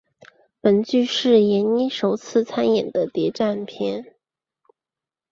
[0.61, 4.15] 本剧是闫妮首次参演的谍战剧。